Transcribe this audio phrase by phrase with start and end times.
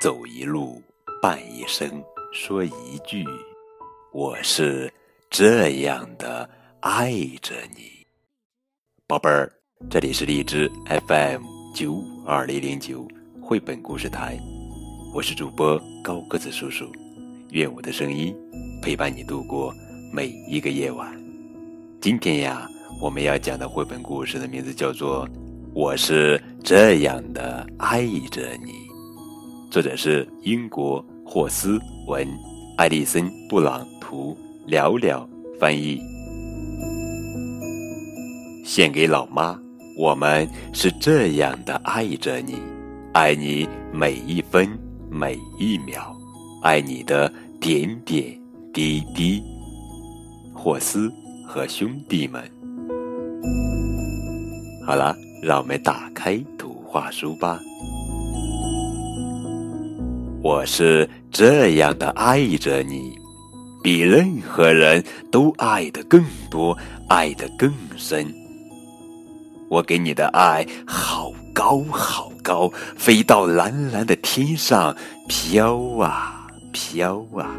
[0.00, 0.80] 走一路，
[1.20, 3.22] 伴一生，说一句，
[4.14, 4.90] 我是
[5.28, 6.48] 这样的
[6.80, 7.12] 爱
[7.42, 8.06] 着你，
[9.06, 9.52] 宝贝儿。
[9.90, 10.72] 这里是荔枝
[11.06, 11.42] FM
[11.74, 13.06] 九五二零零九
[13.42, 14.38] 绘本故事台，
[15.14, 16.90] 我是主播高个子叔叔，
[17.50, 18.34] 愿我的声音
[18.82, 19.70] 陪伴你度过
[20.10, 21.14] 每一个夜晚。
[22.00, 22.66] 今天呀，
[23.02, 25.28] 我们要讲的绘本故事的名字叫做
[25.74, 28.72] 《我是这样的爱着你》，
[29.70, 32.26] 作者是英国霍斯文，
[32.76, 35.24] 艾丽森布朗图，寥寥
[35.60, 36.00] 翻译，
[38.64, 39.56] 献给老妈。
[39.96, 42.56] 我们是这样的爱着你，
[43.12, 44.68] 爱你每一分
[45.08, 46.16] 每一秒，
[46.64, 48.36] 爱你的点点
[48.74, 49.40] 滴滴。
[50.52, 51.08] 霍斯
[51.46, 52.42] 和兄弟们，
[54.84, 57.60] 好了，让我们打开图画书吧。
[60.42, 63.14] 我是这样的爱着你，
[63.82, 66.74] 比任何人都爱的更多，
[67.10, 68.26] 爱的更深。
[69.68, 74.96] 我给你的爱好高好高，飞到蓝蓝的天上
[75.28, 77.54] 飘啊飘啊。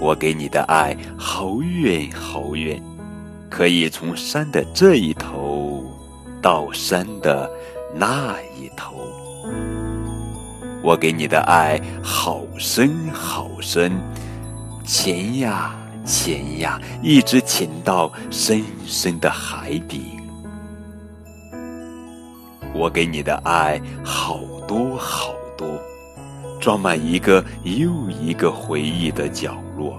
[0.00, 2.80] 我给你的爱好远好远，
[3.50, 5.84] 可以从山的这一头
[6.40, 7.50] 到山的
[7.96, 8.94] 那一头。
[10.82, 13.92] 我给你的爱好深好深，
[14.84, 20.12] 潜呀潜呀，一直潜到深深的海底。
[22.74, 25.68] 我给你的爱好多好多，
[26.60, 29.98] 装满一个又一个回忆的角落。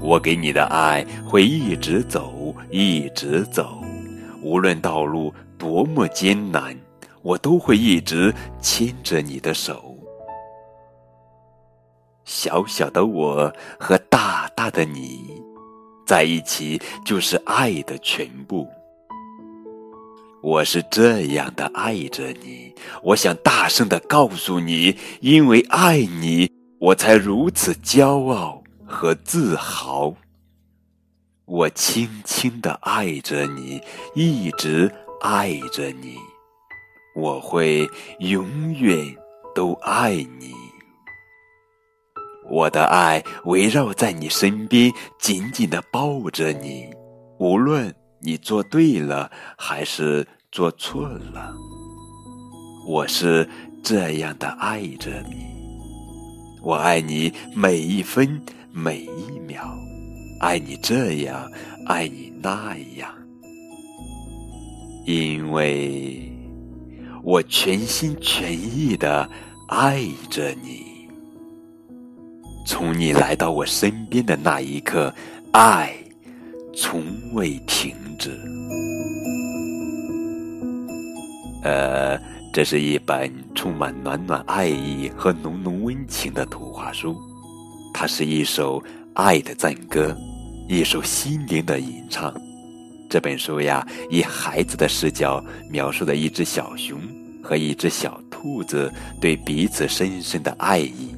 [0.00, 3.78] 我给你的爱会一直走，一直走，
[4.42, 6.76] 无论道路多么艰难，
[7.22, 9.96] 我都会一直牵着你的手。
[12.24, 15.42] 小小的我和大大的你
[16.06, 18.68] 在一起，就是爱的全部。
[20.42, 30.14] 我是这样的爱着你，我想大声的告诉你，因为爱你，我才如此骄傲和自豪。
[31.44, 33.82] 我轻轻的爱着你，
[34.14, 34.90] 一直
[35.20, 36.16] 爱着你，
[37.20, 37.88] 我会
[38.20, 39.14] 永远
[39.54, 40.52] 都爱你。
[42.50, 46.88] 我的爱围绕在你身边，紧紧的抱着你，
[47.38, 47.94] 无论。
[48.22, 51.54] 你做对了还是做错了？
[52.86, 53.48] 我是
[53.82, 55.46] 这样的爱着你，
[56.62, 58.38] 我爱你每一分
[58.70, 59.74] 每一秒，
[60.38, 61.50] 爱你这样，
[61.86, 63.10] 爱你那样，
[65.06, 66.29] 因为
[67.22, 69.28] 我全心全意的
[69.68, 70.86] 爱着你。
[72.66, 75.12] 从你来到我身边的那一刻，
[75.52, 75.94] 爱
[76.74, 78.30] 从未停止。
[81.62, 82.18] 呃，
[82.52, 87.16] 这是一本充满暖暖爱意和浓浓温情的图画书，
[87.92, 88.82] 它是一首
[89.14, 90.16] 爱的赞歌，
[90.68, 92.32] 一首心灵的吟唱。
[93.10, 96.96] 这本书呀，以孩子的视角描述了一只小熊
[97.42, 98.88] 和一只小兔子
[99.20, 101.12] 对彼此深深的爱意。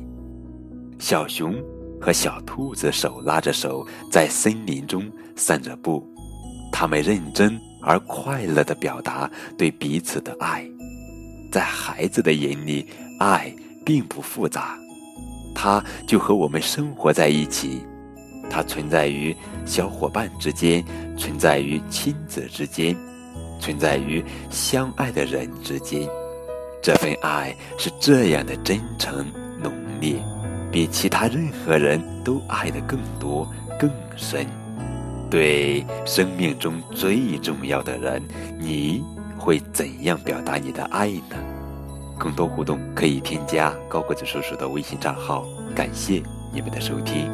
[0.99, 1.55] 小熊
[2.01, 5.05] 和小兔子手拉着手，在森林中
[5.37, 6.03] 散着步。
[6.73, 10.67] 他们认真而快乐地表达对彼此的爱，
[11.53, 12.87] 在孩子的眼里，
[13.19, 13.55] 爱
[13.85, 14.79] 并不复杂，
[15.55, 17.83] 它就和我们生活在一起，
[18.53, 20.85] 它存在于小伙伴之间，
[21.17, 22.95] 存在于亲子之间，
[23.59, 26.07] 存在于相爱的人之间。
[26.83, 29.25] 这份爱是这样的真诚
[29.63, 30.17] 浓烈，
[30.71, 34.47] 比其他任何人都爱得更多更深。
[35.31, 38.23] 对生命中最重要的人，
[38.59, 39.03] 你
[39.39, 41.37] 会怎样表达你的爱呢？
[42.19, 45.47] 更多互动可以添加高个子叔叔的微信账号。
[45.75, 46.23] 感谢
[46.53, 47.33] 你们的收听。